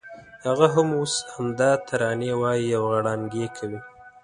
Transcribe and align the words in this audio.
هغه 0.47 0.67
هم 0.75 0.87
اوس 0.99 1.13
همدا 1.33 1.71
ترانې 1.87 2.31
وایي 2.41 2.69
او 2.77 2.83
غړانګې 2.93 3.47
کوي. 3.57 3.79